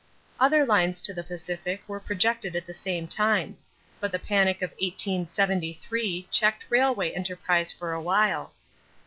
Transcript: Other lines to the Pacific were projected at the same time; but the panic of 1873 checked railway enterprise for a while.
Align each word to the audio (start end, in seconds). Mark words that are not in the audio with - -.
Other 0.39 0.65
lines 0.65 0.99
to 1.01 1.13
the 1.13 1.23
Pacific 1.23 1.83
were 1.87 1.99
projected 1.99 2.55
at 2.55 2.65
the 2.65 2.73
same 2.73 3.07
time; 3.07 3.57
but 3.99 4.11
the 4.11 4.17
panic 4.17 4.63
of 4.63 4.71
1873 4.81 6.27
checked 6.31 6.65
railway 6.69 7.11
enterprise 7.11 7.71
for 7.71 7.93
a 7.93 8.01
while. 8.01 8.51